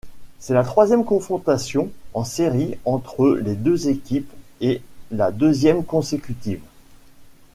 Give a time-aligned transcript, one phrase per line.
[0.39, 4.81] C'est la troisième confrontation en séries entre les deux équipes et
[5.11, 6.61] la deuxième consécutive.